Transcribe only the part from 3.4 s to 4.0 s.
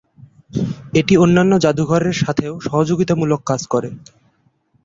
কাজ করে।